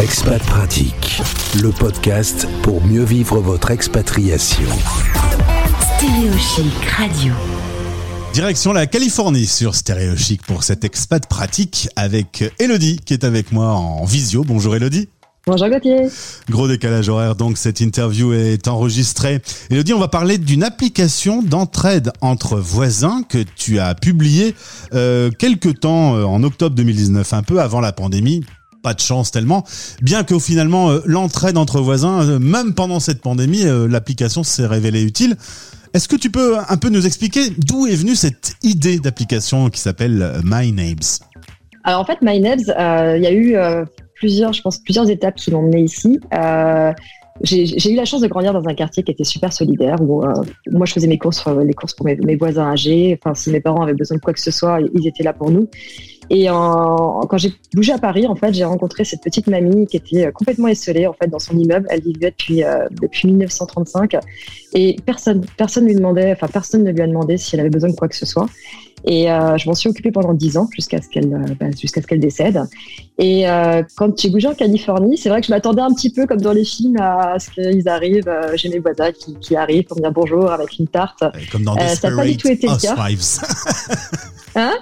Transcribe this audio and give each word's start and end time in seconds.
Expat 0.00 0.40
Pratique, 0.44 1.20
le 1.60 1.70
podcast 1.70 2.46
pour 2.62 2.86
mieux 2.86 3.02
vivre 3.02 3.40
votre 3.40 3.72
expatriation. 3.72 4.68
Stéréochic 5.96 6.72
Radio. 6.96 7.34
Direction 8.32 8.72
la 8.72 8.86
Californie 8.86 9.46
sur 9.46 9.74
Stéréo 9.74 10.16
Chic 10.16 10.40
pour 10.42 10.62
cette 10.62 10.84
expat 10.84 11.26
pratique 11.26 11.88
avec 11.96 12.44
Elodie 12.60 13.00
qui 13.04 13.12
est 13.12 13.24
avec 13.24 13.50
moi 13.50 13.72
en 13.72 14.04
visio. 14.04 14.44
Bonjour 14.44 14.76
Elodie. 14.76 15.08
Bonjour 15.48 15.68
Gauthier. 15.68 16.06
Gros 16.48 16.68
décalage 16.68 17.08
horaire, 17.08 17.34
donc 17.34 17.58
cette 17.58 17.80
interview 17.80 18.32
est 18.32 18.68
enregistrée. 18.68 19.40
Elodie, 19.70 19.94
on 19.94 19.98
va 19.98 20.08
parler 20.08 20.38
d'une 20.38 20.62
application 20.62 21.42
d'entraide 21.42 22.12
entre 22.20 22.58
voisins 22.58 23.22
que 23.28 23.38
tu 23.56 23.80
as 23.80 23.96
publiée 23.96 24.54
euh, 24.94 25.30
quelque 25.30 25.70
temps 25.70 26.14
euh, 26.14 26.24
en 26.24 26.44
octobre 26.44 26.76
2019, 26.76 27.32
un 27.32 27.42
peu 27.42 27.60
avant 27.60 27.80
la 27.80 27.92
pandémie. 27.92 28.44
De 28.94 29.00
chance 29.00 29.30
tellement, 29.30 29.64
bien 30.00 30.24
que 30.24 30.38
finalement 30.38 30.90
euh, 30.90 31.00
l'entraide 31.04 31.58
entre 31.58 31.80
voisins, 31.80 32.22
euh, 32.22 32.38
même 32.38 32.72
pendant 32.74 33.00
cette 33.00 33.20
pandémie, 33.20 33.66
euh, 33.66 33.86
l'application 33.86 34.42
s'est 34.42 34.66
révélée 34.66 35.02
utile. 35.02 35.36
Est-ce 35.92 36.08
que 36.08 36.16
tu 36.16 36.30
peux 36.30 36.56
un 36.56 36.76
peu 36.78 36.88
nous 36.88 37.06
expliquer 37.06 37.50
d'où 37.58 37.86
est 37.86 37.94
venue 37.94 38.14
cette 38.14 38.54
idée 38.62 38.98
d'application 38.98 39.68
qui 39.68 39.80
s'appelle 39.80 40.40
My 40.42 40.72
Names 40.72 40.96
Alors 41.84 42.00
en 42.00 42.04
fait, 42.04 42.18
MyNebs, 42.22 42.70
euh, 42.70 43.16
il 43.16 43.22
y 43.22 43.26
a 43.26 43.32
eu 43.32 43.56
plusieurs, 44.14 44.52
je 44.52 44.62
pense, 44.62 44.78
plusieurs 44.78 45.08
étapes 45.10 45.36
qui 45.36 45.50
l'ont 45.50 45.62
mené 45.62 45.82
ici. 45.82 46.18
J'ai 47.42 47.92
eu 47.92 47.94
la 47.94 48.04
chance 48.04 48.20
de 48.20 48.28
grandir 48.28 48.52
dans 48.52 48.66
un 48.68 48.74
quartier 48.74 49.02
qui 49.02 49.12
était 49.12 49.24
super 49.24 49.52
solidaire 49.52 49.96
où 50.00 50.24
euh, 50.24 50.32
moi 50.70 50.86
je 50.86 50.92
faisais 50.92 51.06
mes 51.06 51.18
courses, 51.18 51.42
pour 51.42 52.06
mes, 52.06 52.36
voisins 52.36 52.70
âgés. 52.70 53.18
Enfin, 53.20 53.34
si 53.34 53.50
mes 53.50 53.60
parents 53.60 53.82
avaient 53.82 53.94
besoin 53.94 54.16
de 54.16 54.22
quoi 54.22 54.32
que 54.32 54.40
ce 54.40 54.50
soit, 54.50 54.80
ils 54.94 55.06
étaient 55.06 55.22
là 55.22 55.32
pour 55.32 55.50
nous. 55.50 55.68
Et 56.30 56.46
quand 56.46 57.38
j'ai 57.38 57.52
bougé 57.74 57.92
à 57.92 57.98
Paris, 57.98 58.26
en 58.26 58.34
fait, 58.34 58.52
j'ai 58.52 58.64
rencontré 58.64 59.04
cette 59.04 59.22
petite 59.22 59.46
mamie 59.46 59.86
qui 59.86 59.96
était 59.96 60.26
euh, 60.26 60.30
complètement 60.30 60.68
esselée 60.68 61.06
en 61.06 61.14
fait 61.14 61.28
dans 61.28 61.38
son 61.38 61.56
immeuble. 61.56 61.86
Elle 61.90 62.02
vivait 62.02 62.30
depuis 62.30 62.62
euh, 62.64 62.86
depuis 62.90 63.28
1935 63.28 64.16
et 64.74 64.96
personne 65.06 65.44
personne 65.56 65.86
lui 65.86 65.94
demandait, 65.94 66.32
enfin 66.32 66.48
personne 66.48 66.84
ne 66.84 66.90
lui 66.90 67.00
a 67.00 67.06
demandé 67.06 67.38
si 67.38 67.54
elle 67.54 67.60
avait 67.60 67.70
besoin 67.70 67.90
de 67.90 67.96
quoi 67.96 68.08
que 68.08 68.16
ce 68.16 68.26
soit. 68.26 68.46
Et 69.04 69.30
euh, 69.30 69.56
je 69.56 69.68
m'en 69.68 69.74
suis 69.74 69.88
occupée 69.88 70.10
pendant 70.10 70.34
dix 70.34 70.56
ans 70.56 70.68
jusqu'à 70.74 71.00
ce 71.00 71.08
qu'elle 71.08 71.32
euh, 71.32 71.54
bah, 71.58 71.66
jusqu'à 71.80 72.02
ce 72.02 72.06
qu'elle 72.06 72.20
décède. 72.20 72.60
Et 73.18 73.48
euh, 73.48 73.82
quand 73.96 74.18
j'ai 74.18 74.28
bougé 74.28 74.48
en 74.48 74.54
Californie, 74.54 75.16
c'est 75.16 75.28
vrai 75.28 75.40
que 75.40 75.46
je 75.46 75.52
m'attendais 75.52 75.82
un 75.82 75.92
petit 75.92 76.10
peu 76.10 76.26
comme 76.26 76.40
dans 76.40 76.52
les 76.52 76.64
films 76.64 76.96
à 77.00 77.38
ce 77.38 77.50
qu'ils 77.50 77.88
arrivent. 77.88 78.28
euh, 78.28 78.52
j'ai 78.56 78.68
mes 78.68 78.78
voisins 78.80 79.12
qui, 79.12 79.34
qui 79.40 79.56
arrivent 79.56 79.84
pour 79.84 79.96
me 79.98 80.02
dire 80.02 80.12
bonjour 80.12 80.50
avec 80.50 80.78
une 80.78 80.88
tarte. 80.88 81.22
Comme 81.52 81.62
dans 81.64 81.76
Euh, 81.76 81.88
ça 81.94 82.08
a 82.08 82.16
pas 82.16 82.24
du 82.24 82.36
tout 82.36 82.48
été 82.48 82.66
le 82.66 82.76
cas. 82.76 82.94
Housewives. 82.94 83.40
Hein? 84.56 84.74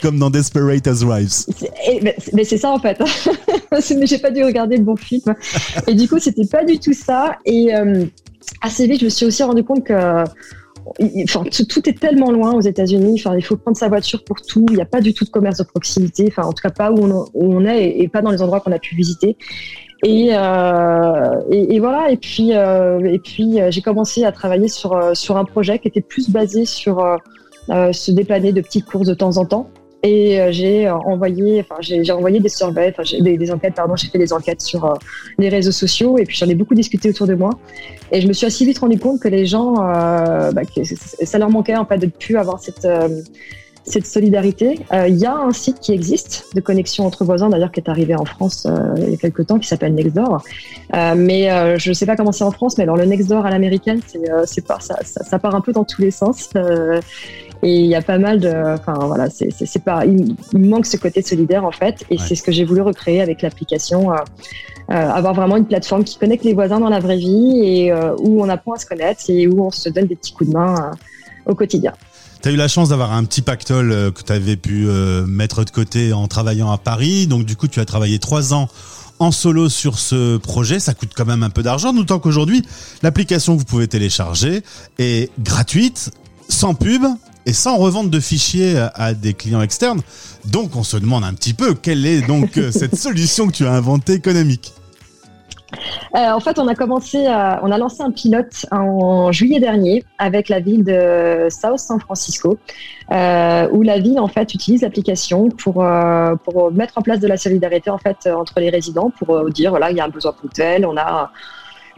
Comme 0.00 0.18
dans 0.18 0.30
Desperate 0.30 0.86
Housewives. 0.86 1.44
Et- 1.90 2.00
mais 2.32 2.44
c'est- 2.44 2.56
ça 2.56 2.70
en 2.70 2.78
fait. 2.78 2.98
Mais 3.98 4.06
j'ai 4.06 4.18
pas 4.18 4.30
dû 4.30 4.42
regarder 4.44 4.76
le 4.78 4.84
bon 4.84 4.96
film. 4.96 5.34
Et 5.86 5.94
du 5.94 6.08
coup, 6.08 6.18
c'était 6.18 6.46
pas 6.46 6.64
du 6.64 6.78
tout 6.78 6.92
ça. 6.94 7.36
Et 7.44 7.74
euh, 7.74 8.04
assez 8.62 8.86
vite, 8.86 9.00
je 9.00 9.06
me 9.06 9.10
suis 9.10 9.26
aussi 9.26 9.42
rendu 9.42 9.64
compte 9.64 9.84
que 9.84 10.24
enfin, 11.24 11.44
tout, 11.44 11.88
est 11.88 11.98
tellement 11.98 12.30
loin 12.30 12.52
aux 12.52 12.60
États-Unis. 12.60 13.14
Enfin, 13.18 13.36
il 13.36 13.42
faut 13.42 13.56
prendre 13.56 13.76
sa 13.76 13.88
voiture 13.88 14.22
pour 14.24 14.40
tout. 14.40 14.66
Il 14.70 14.76
n'y 14.76 14.82
a 14.82 14.86
pas 14.86 15.00
du 15.00 15.14
tout 15.14 15.24
de 15.24 15.30
commerce 15.30 15.58
de 15.58 15.64
proximité. 15.64 16.26
Enfin, 16.28 16.42
en 16.42 16.52
tout 16.52 16.62
cas, 16.62 16.70
pas 16.70 16.92
où 16.92 17.28
on, 17.34 17.64
est 17.64 18.00
et, 18.00 18.08
pas 18.08 18.22
dans 18.22 18.30
les 18.30 18.42
endroits 18.42 18.60
qu'on 18.60 18.72
a 18.72 18.78
pu 18.78 18.94
visiter. 18.94 19.36
Et, 20.04 20.30
euh, 20.32 21.40
et, 21.50 21.78
voilà. 21.78 22.10
Et 22.10 22.16
puis, 22.16 22.54
euh, 22.54 23.00
et 23.04 23.18
puis, 23.18 23.60
euh, 23.60 23.70
j'ai 23.70 23.82
commencé 23.82 24.24
à 24.24 24.32
travailler 24.32 24.68
sur 24.68 24.94
euh, 24.94 25.14
sur 25.14 25.36
un 25.36 25.44
projet 25.44 25.78
qui 25.78 25.88
était 25.88 26.00
plus 26.00 26.30
basé 26.30 26.64
sur 26.64 26.98
euh, 26.98 27.16
euh, 27.70 27.92
se 27.92 28.10
déplaner 28.10 28.52
de 28.52 28.60
petites 28.60 28.84
courses 28.84 29.06
de 29.06 29.14
temps 29.14 29.36
en 29.36 29.44
temps. 29.44 29.70
Et 30.02 30.40
euh, 30.40 30.50
j'ai 30.50 30.88
euh, 30.88 30.94
envoyé, 30.94 31.60
enfin 31.60 31.76
j'ai 31.80 32.10
envoyé 32.10 32.40
des 32.40 33.52
enquêtes, 33.52 33.74
pardon, 33.74 33.94
j'ai 33.94 34.08
fait 34.08 34.18
des 34.18 34.32
enquêtes 34.32 34.60
sur 34.60 34.84
euh, 34.84 34.94
les 35.38 35.48
réseaux 35.48 35.70
sociaux 35.70 36.18
et 36.18 36.24
puis 36.24 36.36
j'en 36.36 36.48
ai 36.48 36.56
beaucoup 36.56 36.74
discuté 36.74 37.08
autour 37.08 37.28
de 37.28 37.34
moi. 37.34 37.50
Et 38.10 38.20
je 38.20 38.26
me 38.26 38.32
suis 38.32 38.46
assez 38.46 38.64
vite 38.64 38.80
rendu 38.80 38.98
compte 38.98 39.20
que 39.20 39.28
les 39.28 39.46
gens, 39.46 39.74
bah, 39.74 40.62
ça 41.22 41.38
leur 41.38 41.50
manquait 41.50 41.76
en 41.76 41.86
fait 41.86 41.98
de 41.98 42.06
plus 42.06 42.36
avoir 42.36 42.60
cette 42.60 44.06
solidarité. 44.06 44.80
Il 45.08 45.16
y 45.16 45.24
a 45.24 45.34
un 45.34 45.52
site 45.52 45.80
qui 45.80 45.92
existe 45.92 46.48
de 46.54 46.60
connexion 46.60 47.06
entre 47.06 47.24
voisins, 47.24 47.48
d'ailleurs, 47.48 47.72
qui 47.72 47.80
est 47.80 47.88
arrivé 47.88 48.14
en 48.14 48.26
France 48.26 48.68
il 48.98 49.10
y 49.12 49.14
a 49.14 49.16
quelques 49.16 49.46
temps, 49.46 49.58
qui 49.58 49.66
s'appelle 49.66 49.94
Nextdoor. 49.94 50.42
Mais 51.16 51.78
je 51.78 51.88
ne 51.88 51.94
sais 51.94 52.04
pas 52.04 52.16
comment 52.16 52.32
c'est 52.32 52.44
en 52.44 52.50
France, 52.50 52.76
mais 52.76 52.82
alors 52.82 52.96
le 52.96 53.06
Nextdoor 53.06 53.46
à 53.46 53.50
l'américaine, 53.50 54.00
c'est 54.44 54.66
ça 54.66 55.38
part 55.38 55.54
un 55.54 55.62
peu 55.62 55.72
dans 55.72 55.84
tous 55.84 56.02
les 56.02 56.10
sens. 56.10 56.50
Et 57.64 57.80
il 57.80 57.86
y 57.86 57.94
a 57.94 58.02
pas 58.02 58.18
mal 58.18 58.40
de, 58.40 58.52
enfin 58.74 58.94
voilà, 59.06 59.28
c'est 59.30 59.84
pas, 59.84 60.04
il, 60.04 60.34
manque 60.52 60.84
ce 60.86 60.96
côté 60.96 61.22
solidaire 61.22 61.64
en 61.64 61.70
fait, 61.70 62.04
et 62.10 62.18
Ouais. 62.18 62.24
c'est 62.26 62.34
ce 62.34 62.42
que 62.42 62.50
j'ai 62.50 62.64
voulu 62.64 62.80
recréer 62.82 63.20
avec 63.20 63.42
l'application. 63.42 64.12
euh, 64.12 64.16
euh, 64.90 64.94
avoir 64.94 65.32
vraiment 65.32 65.56
une 65.56 65.64
plateforme 65.64 66.02
qui 66.02 66.18
connecte 66.18 66.44
les 66.44 66.54
voisins 66.54 66.80
dans 66.80 66.88
la 66.88 66.98
vraie 66.98 67.16
vie 67.16 67.60
et 67.62 67.92
euh, 67.92 68.16
où 68.18 68.42
on 68.42 68.48
apprend 68.48 68.72
à 68.72 68.78
se 68.78 68.84
connaître 68.84 69.22
et 69.28 69.46
où 69.46 69.64
on 69.64 69.70
se 69.70 69.88
donne 69.88 70.06
des 70.06 70.16
petits 70.16 70.32
coups 70.32 70.50
de 70.50 70.54
main 70.56 70.90
au 71.46 71.54
quotidien. 71.54 71.92
Tu 72.42 72.48
as 72.48 72.52
eu 72.52 72.56
la 72.56 72.66
chance 72.66 72.88
d'avoir 72.88 73.12
un 73.12 73.24
petit 73.24 73.42
pactole 73.42 74.12
que 74.12 74.22
tu 74.22 74.32
avais 74.32 74.56
pu 74.56 74.88
mettre 75.28 75.64
de 75.64 75.70
côté 75.70 76.12
en 76.12 76.26
travaillant 76.26 76.72
à 76.72 76.78
Paris. 76.78 77.28
Donc 77.28 77.44
du 77.44 77.54
coup, 77.54 77.68
tu 77.68 77.78
as 77.78 77.84
travaillé 77.84 78.18
trois 78.18 78.52
ans 78.52 78.68
en 79.20 79.30
solo 79.30 79.68
sur 79.68 80.00
ce 80.00 80.36
projet. 80.36 80.80
Ça 80.80 80.94
coûte 80.94 81.12
quand 81.16 81.26
même 81.26 81.44
un 81.44 81.50
peu 81.50 81.62
d'argent, 81.62 81.92
d'autant 81.92 82.18
qu'aujourd'hui, 82.18 82.62
l'application 83.04 83.54
que 83.54 83.60
vous 83.60 83.64
pouvez 83.64 83.86
télécharger 83.86 84.62
est 84.98 85.30
gratuite, 85.38 86.10
sans 86.48 86.74
pub 86.74 87.04
et 87.46 87.52
sans 87.52 87.76
revente 87.76 88.10
de 88.10 88.20
fichiers 88.20 88.76
à- 88.94 89.14
des 89.14 89.34
clients 89.34 89.62
externes. 89.62 90.00
Donc 90.44 90.76
on 90.76 90.82
se 90.82 90.96
demande 90.96 91.24
un 91.24 91.34
petit 91.34 91.54
peu 91.54 91.74
quelle 91.74 92.04
est 92.06 92.22
donc 92.26 92.56
euh, 92.58 92.70
cette 92.72 92.96
solution 92.96 93.46
que 93.46 93.52
tu 93.52 93.66
as 93.66 93.72
inventée 93.72 94.14
économique. 94.14 94.72
Euh, 96.14 96.30
en 96.32 96.40
fait, 96.40 96.58
on 96.58 96.68
a 96.68 96.74
commencé, 96.74 97.26
à- 97.26 97.60
on 97.62 97.70
a 97.70 97.78
lancé 97.78 98.02
un 98.02 98.10
pilote 98.10 98.66
en 98.70 99.32
juillet 99.32 99.58
dernier 99.58 100.04
avec 100.18 100.50
la 100.50 100.60
ville 100.60 100.84
de 100.84 101.48
South 101.50 101.78
San 101.78 101.98
Francisco, 101.98 102.58
euh, 103.10 103.66
où 103.72 103.80
la 103.80 103.98
ville 103.98 104.20
en 104.20 104.28
fait 104.28 104.52
utilise 104.52 104.82
l'application 104.82 105.48
pour 105.48 105.82
euh, 105.82 106.34
pour 106.44 106.70
mettre 106.72 106.98
en 106.98 107.02
place 107.02 107.20
de 107.20 107.26
la 107.26 107.38
solidarité 107.38 107.88
en 107.88 107.96
fait 107.96 108.26
entre 108.26 108.60
les 108.60 108.68
résidents 108.68 109.10
pour 109.18 109.34
euh, 109.34 109.48
dire 109.48 109.70
voilà 109.70 109.90
il 109.90 109.96
y 109.96 110.00
a 110.00 110.04
un 110.04 110.08
besoin 110.10 110.32
ponctuel, 110.32 110.84
on 110.84 110.96
a 110.98 111.32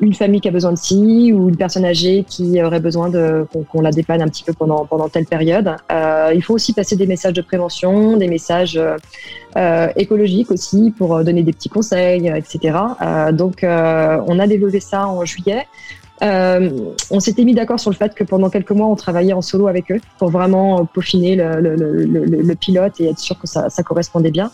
une 0.01 0.15
famille 0.15 0.41
qui 0.41 0.49
a 0.49 0.51
besoin 0.51 0.73
de 0.73 0.79
ci 0.79 1.33
ou 1.33 1.49
une 1.49 1.57
personne 1.57 1.85
âgée 1.85 2.25
qui 2.29 2.63
aurait 2.63 2.81
besoin 2.81 3.09
de 3.09 3.47
qu'on 3.71 3.81
la 3.81 3.91
dépanne 3.91 4.23
un 4.23 4.29
petit 4.29 4.45
peu 4.45 4.53
pendant 4.53 4.85
pendant 4.87 5.09
telle 5.09 5.27
période. 5.27 5.77
Euh, 5.93 6.33
il 6.35 6.43
faut 6.43 6.55
aussi 6.55 6.73
passer 6.73 6.97
des 6.97 7.07
messages 7.07 7.33
de 7.35 7.43
prévention, 7.43 8.17
des 8.17 8.29
messages 8.29 8.77
euh, 8.77 8.97
euh, 9.57 9.89
écologiques 9.97 10.51
aussi 10.51 10.93
pour 10.97 11.15
euh, 11.15 11.23
donner 11.23 11.45
des 11.45 11.53
petits 11.53 11.69
conseils, 11.69 12.29
euh, 12.29 12.35
etc. 12.35 12.77
Euh, 13.01 13.33
donc 13.33 13.61
on 13.63 14.39
a 14.39 14.47
développé 14.47 14.81
ça 14.81 15.07
en 15.07 15.25
juillet. 15.25 15.67
Euh, 16.23 16.71
on 17.11 17.19
s'était 17.19 17.45
mis 17.45 17.55
d'accord 17.55 17.81
sur 17.81 17.91
le 17.91 17.97
fait 17.97 18.15
que 18.15 18.23
pendant 18.23 18.49
quelques 18.49 18.71
mois, 18.71 18.87
on 18.87 18.95
travaillait 18.95 19.33
en 19.33 19.43
solo 19.43 19.67
avec 19.67 19.91
eux 19.91 20.01
pour 20.19 20.31
vraiment 20.31 20.79
euh, 20.79 20.85
peaufiner 20.85 21.35
le, 21.35 21.61
le, 21.61 21.75
le, 21.75 22.25
le- 22.25 22.55
pilote 22.55 23.01
et 23.01 23.09
être 23.09 23.19
sûr 23.19 23.37
que 23.37 23.49
ça, 23.49 23.69
ça 23.69 23.83
correspondait 23.83 24.31
bien. 24.31 24.53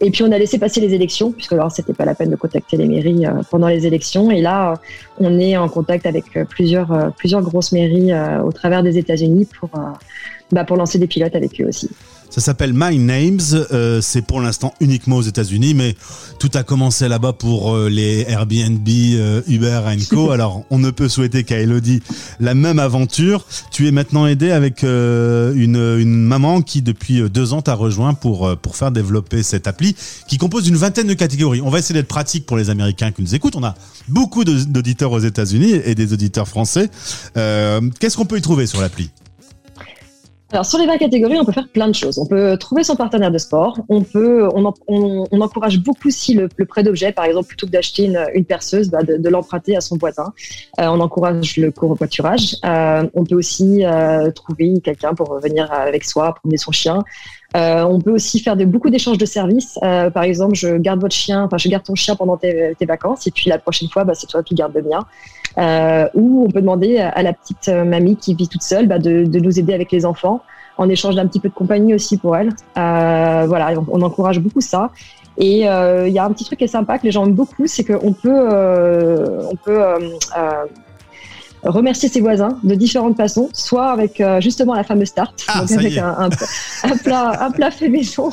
Et 0.00 0.10
puis 0.10 0.22
on 0.22 0.32
a 0.32 0.38
laissé 0.38 0.58
passer 0.58 0.80
les 0.80 0.94
élections, 0.94 1.30
puisque 1.30 1.52
alors 1.52 1.70
c'était 1.70 1.92
pas 1.92 2.06
la 2.06 2.14
peine 2.14 2.30
de 2.30 2.36
contacter 2.36 2.78
les 2.78 2.88
mairies 2.88 3.26
euh, 3.26 3.42
pendant 3.50 3.68
les 3.68 3.86
élections. 3.86 4.30
Et 4.30 4.40
là, 4.40 4.74
on 5.18 5.38
est 5.38 5.54
en 5.56 5.68
contact 5.68 6.06
avec 6.06 6.24
plusieurs, 6.48 7.12
plusieurs 7.18 7.42
grosses 7.42 7.72
mairies 7.72 8.10
au 8.42 8.50
travers 8.50 8.82
des 8.82 8.96
États-Unis 8.96 9.46
pour, 9.60 9.68
bah, 10.52 10.64
pour 10.64 10.76
lancer 10.76 10.98
des 10.98 11.06
pilotes 11.06 11.34
avec 11.34 11.60
eux 11.60 11.66
aussi. 11.66 11.88
Ça 12.30 12.40
s'appelle 12.40 12.72
My 12.74 12.96
Names. 12.98 13.40
euh, 13.72 14.00
c'est 14.00 14.22
pour 14.22 14.40
l'instant 14.40 14.72
uniquement 14.80 15.16
aux 15.16 15.22
États-Unis, 15.22 15.74
mais 15.74 15.94
tout 16.38 16.48
a 16.54 16.62
commencé 16.62 17.06
là-bas 17.06 17.34
pour 17.34 17.74
euh, 17.74 17.90
les 17.90 18.24
Airbnb, 18.26 18.88
euh, 18.88 19.42
Uber 19.46 19.80
Co. 20.08 20.30
Alors, 20.32 20.64
on 20.70 20.78
ne 20.78 20.90
peut 20.90 21.10
souhaiter 21.10 21.44
qu'à 21.44 21.58
Elodie 21.58 22.00
la 22.40 22.54
même 22.54 22.78
aventure. 22.78 23.44
Tu 23.70 23.86
es 23.86 23.90
maintenant 23.90 24.26
aidé 24.26 24.50
avec 24.50 24.82
euh, 24.82 25.52
une, 25.54 25.76
une 25.76 26.24
maman 26.24 26.62
qui, 26.62 26.80
depuis 26.80 27.20
euh, 27.20 27.28
deux 27.28 27.52
ans, 27.52 27.60
t'a 27.60 27.74
rejoint 27.74 28.14
pour, 28.14 28.56
pour 28.56 28.76
faire 28.76 28.92
développer 28.92 29.42
cette 29.42 29.66
appli 29.66 29.94
qui 30.26 30.38
compose 30.38 30.64
d'une 30.64 30.76
vingtaine 30.76 31.08
de 31.08 31.14
catégories. 31.14 31.60
On 31.60 31.68
va 31.68 31.80
essayer 31.80 32.00
d'être 32.00 32.08
pratique 32.08 32.46
pour 32.46 32.56
les 32.56 32.70
Américains 32.70 33.10
qui 33.12 33.20
nous 33.20 33.34
écoutent. 33.34 33.56
On 33.56 33.64
a 33.64 33.74
beaucoup 34.08 34.44
d'auditeurs 34.44 35.12
aux 35.12 35.20
États-Unis 35.20 35.72
et 35.84 35.94
des 35.94 36.14
auditeurs 36.14 36.48
français. 36.48 36.88
Euh, 37.36 37.82
Qu'est-ce 38.00 38.16
qu'on 38.16 38.24
peut 38.24 38.38
y 38.38 38.42
trouver 38.42 38.66
sur 38.66 38.80
l'appli? 38.80 39.10
Alors 40.52 40.66
sur 40.66 40.78
les 40.78 40.86
20 40.86 40.98
catégories, 40.98 41.38
on 41.40 41.46
peut 41.46 41.52
faire 41.52 41.68
plein 41.68 41.88
de 41.88 41.94
choses. 41.94 42.18
On 42.18 42.26
peut 42.26 42.58
trouver 42.58 42.84
son 42.84 42.94
partenaire 42.94 43.30
de 43.30 43.38
sport. 43.38 43.78
On 43.88 44.02
peut, 44.02 44.48
on, 44.54 44.66
en- 44.66 44.74
on, 44.86 45.24
on 45.30 45.40
encourage 45.40 45.78
beaucoup 45.78 46.10
si 46.10 46.34
le, 46.34 46.46
le 46.56 46.66
prêt 46.66 46.82
d'objet, 46.82 47.10
par 47.10 47.24
exemple, 47.24 47.46
plutôt 47.48 47.66
que 47.66 47.72
d'acheter 47.72 48.04
une, 48.04 48.44
perceuse, 48.44 48.90
bah, 48.90 49.02
de, 49.02 49.16
de 49.16 49.28
l'emprunter 49.30 49.76
à 49.76 49.80
son 49.80 49.96
voisin. 49.96 50.34
Euh, 50.78 50.88
on 50.88 51.00
encourage 51.00 51.56
le 51.56 51.70
covoiturage. 51.70 52.56
Euh, 52.66 53.08
on 53.14 53.24
peut 53.24 53.34
aussi 53.34 53.82
euh, 53.86 54.30
trouver 54.30 54.80
quelqu'un 54.84 55.14
pour 55.14 55.40
venir 55.40 55.72
avec 55.72 56.04
soi, 56.04 56.34
promener 56.34 56.58
son 56.58 56.70
chien. 56.72 57.02
Euh, 57.56 57.82
on 57.82 58.00
peut 58.00 58.12
aussi 58.12 58.40
faire 58.40 58.56
de, 58.56 58.64
beaucoup 58.64 58.90
d'échanges 58.90 59.18
de 59.18 59.26
services. 59.26 59.78
Euh, 59.82 60.10
par 60.10 60.22
exemple, 60.22 60.54
je 60.54 60.76
garde 60.76 61.00
votre 61.00 61.14
chien, 61.14 61.44
enfin 61.44 61.58
je 61.58 61.68
garde 61.68 61.84
ton 61.84 61.94
chien 61.94 62.16
pendant 62.16 62.36
tes, 62.36 62.74
vacances, 62.86 63.26
et 63.26 63.30
puis 63.30 63.50
la 63.50 63.58
prochaine 63.58 63.88
fois, 63.88 64.04
bah, 64.04 64.14
c'est 64.14 64.26
toi 64.26 64.42
qui 64.42 64.54
gardes 64.54 64.74
le 64.74 64.82
mien. 64.82 65.00
Euh, 65.58 66.08
ou 66.14 66.46
on 66.46 66.50
peut 66.50 66.62
demander 66.62 66.98
à 66.98 67.22
la 67.22 67.34
petite 67.34 67.68
euh, 67.68 67.84
mamie 67.84 68.16
qui 68.16 68.34
vit 68.34 68.48
toute 68.48 68.62
seule 68.62 68.86
bah, 68.86 68.98
de, 68.98 69.24
de 69.24 69.38
nous 69.38 69.58
aider 69.58 69.74
avec 69.74 69.92
les 69.92 70.06
enfants 70.06 70.40
en 70.78 70.88
échange 70.88 71.14
d'un 71.14 71.26
petit 71.26 71.40
peu 71.40 71.50
de 71.50 71.54
compagnie 71.54 71.94
aussi 71.94 72.16
pour 72.16 72.34
elle. 72.36 72.48
Euh, 72.78 73.44
voilà, 73.46 73.74
on, 73.90 74.00
encourage 74.00 74.40
beaucoup 74.40 74.62
ça. 74.62 74.90
Et 75.36 75.60
il 75.60 76.12
y 76.12 76.18
a 76.18 76.24
un 76.24 76.32
petit 76.32 76.44
truc 76.44 76.58
qui 76.58 76.64
est 76.64 76.68
sympa 76.68 76.98
que 76.98 77.04
les 77.04 77.10
gens 77.10 77.24
aiment 77.26 77.34
beaucoup, 77.34 77.66
c'est 77.66 77.84
qu'on 77.84 78.12
peut, 78.12 78.48
on 79.50 79.56
peut 79.56 79.82
remercier 81.64 82.08
ses 82.08 82.20
voisins 82.20 82.58
de 82.62 82.74
différentes 82.74 83.16
façons, 83.16 83.48
soit 83.52 83.90
avec 83.90 84.22
justement 84.40 84.74
la 84.74 84.84
fameuse 84.84 85.14
tarte, 85.14 85.44
ah, 85.48 85.60
donc 85.60 85.72
avec 85.72 85.96
un, 85.96 86.28
un, 86.84 86.96
plat, 86.96 87.44
un 87.44 87.50
plat 87.50 87.70
fait 87.70 87.88
maison, 87.88 88.30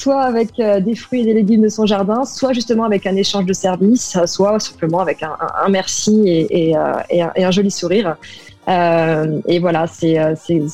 soit 0.00 0.22
avec 0.22 0.58
euh, 0.58 0.80
des 0.80 0.94
fruits 0.94 1.20
et 1.20 1.24
des 1.24 1.34
légumes 1.34 1.62
de 1.62 1.68
son 1.68 1.86
jardin, 1.86 2.24
soit 2.24 2.52
justement 2.52 2.84
avec 2.84 3.06
un 3.06 3.16
échange 3.16 3.44
de 3.44 3.52
services, 3.52 4.16
soit 4.26 4.58
simplement 4.58 5.00
avec 5.00 5.22
un, 5.22 5.68
merci 5.68 6.22
et, 6.26 6.76
euh, 6.76 6.92
et, 7.10 7.44
un, 7.44 7.50
joli 7.50 7.70
sourire. 7.70 8.16
Euh, 8.68 9.40
et 9.46 9.58
voilà, 9.58 9.86
c'est 9.86 10.18
euh, 10.18 10.34
tout 10.34 10.68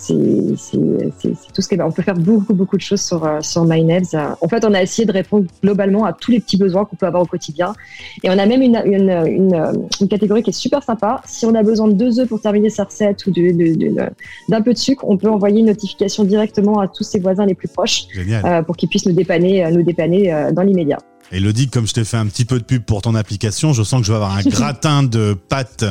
ce 1.62 1.68
qu'on 1.68 1.84
on 1.84 1.92
peut 1.92 2.02
faire 2.02 2.16
beaucoup 2.16 2.52
beaucoup 2.52 2.76
de 2.76 2.82
choses 2.82 3.00
sur 3.00 3.24
euh, 3.24 3.40
sur 3.42 3.64
MyNails. 3.64 4.16
En 4.40 4.48
fait, 4.48 4.64
on 4.64 4.74
a 4.74 4.82
essayé 4.82 5.06
de 5.06 5.12
répondre 5.12 5.46
globalement 5.62 6.04
à 6.04 6.12
tous 6.12 6.32
les 6.32 6.40
petits 6.40 6.56
besoins 6.56 6.84
qu'on 6.84 6.96
peut 6.96 7.06
avoir 7.06 7.22
au 7.22 7.26
quotidien. 7.26 7.74
Et 8.24 8.28
on 8.28 8.38
a 8.38 8.44
même 8.44 8.60
une, 8.60 8.82
une, 8.84 9.10
une, 9.26 9.88
une, 10.00 10.08
catégorie 10.08 10.42
qui 10.42 10.50
est 10.50 10.52
super 10.52 10.82
sympa. 10.82 11.22
Si 11.26 11.46
on 11.46 11.54
a 11.54 11.62
besoin 11.62 11.86
de 11.88 11.92
deux 11.92 12.18
œufs 12.18 12.28
pour 12.28 12.40
terminer 12.40 12.70
sa 12.70 12.84
recette 12.84 13.24
ou 13.26 13.30
d'un 13.30 14.62
peu 14.62 14.72
de 14.72 14.78
sucre, 14.78 15.04
on 15.06 15.16
peut 15.16 15.30
envoyer 15.30 15.60
une 15.60 15.66
notification 15.66 16.24
directement 16.24 16.80
à 16.80 16.88
tous 16.88 17.04
ses 17.04 17.20
voisins 17.20 17.46
les 17.46 17.54
plus 17.54 17.68
proches 17.68 18.06
euh, 18.16 18.62
pour 18.62 18.76
qu'ils 18.76 18.88
puissent 18.88 19.06
nous 19.06 19.12
dépanner 19.12 19.70
nous 19.70 19.82
dépanner 19.82 20.50
dans 20.52 20.62
l'immédiat. 20.62 20.98
Elodie, 21.32 21.68
comme 21.68 21.86
je 21.86 21.92
t'ai 21.92 22.04
fait 22.04 22.16
un 22.16 22.26
petit 22.26 22.44
peu 22.44 22.58
de 22.58 22.64
pub 22.64 22.82
pour 22.82 23.02
ton 23.02 23.14
application, 23.14 23.72
je 23.72 23.82
sens 23.82 24.00
que 24.00 24.06
je 24.06 24.12
vais 24.12 24.16
avoir 24.16 24.36
un 24.36 24.42
gratin 24.46 25.02
de 25.02 25.36
pâtes 25.48 25.84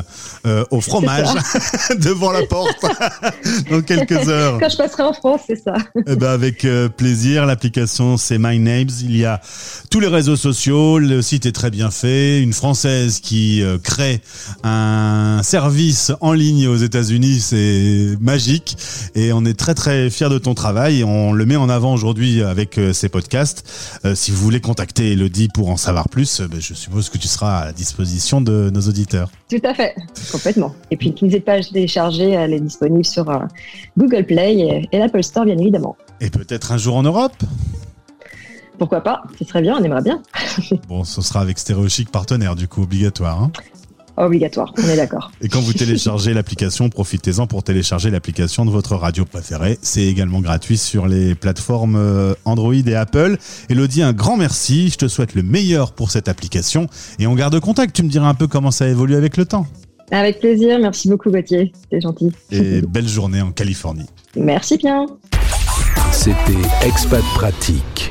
euh, 0.45 0.63
au 0.71 0.79
fromage 0.79 1.27
devant 1.97 2.31
la 2.31 2.43
porte 2.43 2.85
dans 3.69 3.81
quelques 3.81 4.29
heures. 4.29 4.59
Quand 4.59 4.69
je 4.69 4.77
passerai 4.77 5.03
en 5.03 5.13
France, 5.13 5.41
c'est 5.47 5.61
ça. 5.61 5.75
Eh 6.07 6.15
ben 6.15 6.29
avec 6.29 6.63
euh, 6.65 6.87
plaisir. 6.87 7.45
L'application, 7.45 8.17
c'est 8.17 8.37
My 8.37 8.59
Names. 8.59 8.89
Il 9.01 9.15
y 9.17 9.25
a 9.25 9.41
tous 9.89 9.99
les 9.99 10.07
réseaux 10.07 10.37
sociaux. 10.37 10.99
Le 10.99 11.21
site 11.21 11.45
est 11.45 11.51
très 11.51 11.69
bien 11.69 11.91
fait. 11.91 12.41
Une 12.41 12.53
Française 12.53 13.19
qui 13.19 13.61
euh, 13.61 13.77
crée 13.77 14.21
un 14.63 15.41
service 15.43 16.11
en 16.21 16.31
ligne 16.31 16.67
aux 16.67 16.77
États-Unis, 16.77 17.41
c'est 17.41 18.17
magique. 18.21 18.77
Et 19.15 19.33
on 19.33 19.43
est 19.45 19.57
très 19.57 19.73
très 19.73 20.09
fiers 20.09 20.29
de 20.29 20.38
ton 20.38 20.53
travail. 20.53 21.03
On 21.03 21.33
le 21.33 21.45
met 21.45 21.57
en 21.57 21.69
avant 21.69 21.93
aujourd'hui 21.93 22.41
avec 22.41 22.79
ces 22.93 23.09
podcasts. 23.09 23.63
si 24.13 24.31
vous 24.31 24.38
voulez 24.38 24.61
contacter 24.61 25.11
Elodie, 25.11 25.25
dit 25.30 25.48
pour 25.48 25.69
en 25.69 25.77
savoir 25.77 26.10
plus, 26.10 26.42
euh, 26.42 26.48
ben, 26.48 26.60
je 26.60 26.74
suppose 26.74 27.10
que 27.10 27.18
tu 27.18 27.27
seras 27.27 27.60
à 27.60 27.66
la 27.66 27.74
disposition 27.74 28.42
de 28.42 28.69
nos 28.74 28.81
auditeurs. 28.81 29.30
Tout 29.50 29.62
à 29.63 29.74
fait, 29.74 29.95
complètement. 30.31 30.75
Et 30.92 30.98
puis 30.98 31.13
n'hésitez 31.22 31.39
pas 31.39 31.54
à 31.54 31.62
télécharger, 31.62 32.31
elle 32.31 32.54
est 32.54 32.60
disponible 32.60 33.06
sur 33.06 33.30
euh, 33.30 33.39
Google 33.98 34.25
Play 34.25 34.88
et, 34.92 34.98
l'Apple 34.98 35.24
Store, 35.24 35.45
bien 35.45 35.57
évidemment. 35.57 35.95
Et 36.22 36.30
peut-être 36.30 36.72
un 36.72 36.77
jour 36.77 36.95
en 36.95 37.04
Europe? 37.04 37.36
Pourquoi 38.77 39.01
pas 39.01 39.24
Ce 39.39 39.45
serait 39.45 39.62
bien, 39.62 39.77
on 39.80 39.83
aimerait 39.83 40.01
bien. 40.01 40.22
bon, 40.88 41.04
ce 41.04 41.22
sera 41.22 41.42
avec 41.42 41.57
Chic 41.88 42.12
partenaire, 42.12 42.56
du 42.56 42.68
coup, 42.68 42.83
obligatoire. 42.83 43.42
Hein 43.42 43.51
obligatoire, 44.17 44.73
on 44.77 44.88
est 44.88 44.95
d'accord. 44.95 45.31
Et 45.41 45.50
quand 45.50 45.62
vous 45.62 45.73
téléchargez 45.73 46.33
l'application, 46.35 46.89
profitez-en 46.89 47.47
pour 47.47 47.63
télécharger 47.63 48.09
l'application 48.09 48.65
de 48.65 48.71
votre 48.71 48.95
radio 48.95 49.25
préférée. 49.25 49.77
C'est 49.81 50.06
également 50.06 50.39
gratuit 50.39 50.77
sur 50.77 51.07
les 51.07 51.35
plateformes 51.35 51.95
euh, 51.95 52.33
Android 52.45 52.73
et 52.73 52.95
Apple. 52.95 53.38
Elodie, 53.69 54.01
un 54.01 54.13
grand 54.13 54.38
merci. 54.38 54.89
Je 54.89 54.97
te 54.97 55.07
souhaite 55.07 55.35
le 55.35 55.44
meilleur 55.44 55.91
pour 55.91 56.12
cette 56.12 56.27
application. 56.27 56.88
Et 57.19 57.27
on 57.27 57.35
garde 57.35 57.59
contact. 57.59 57.95
Tu 57.95 58.03
me 58.03 58.09
diras 58.09 58.27
un 58.27 58.33
peu 58.33 58.47
comment 58.47 58.71
ça 58.71 58.88
évolue 58.88 59.15
avec 59.15 59.38
le 59.38 59.45
temps. 59.45 59.67
Avec 60.12 60.39
plaisir. 60.39 60.77
Merci 60.79 61.09
beaucoup, 61.09 61.31
Gauthier. 61.31 61.73
C'est 61.91 62.01
gentil. 62.01 62.31
Et 62.51 62.81
belle 62.81 63.07
journée 63.07 63.41
en 63.41 63.51
Californie. 63.51 64.06
Merci 64.35 64.77
bien. 64.77 65.06
C'était 66.12 66.53
Expat 66.85 67.23
Pratique. 67.35 67.95